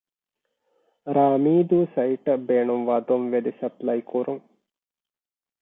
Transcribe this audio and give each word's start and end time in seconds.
ރ.މީދޫ 1.15 1.77
ސައިޓަށް 1.93 2.45
ބޭނުންވާ 2.47 2.95
ދޮންވެލި 3.07 3.51
ސަޕްލައިކުރުން 3.59 4.43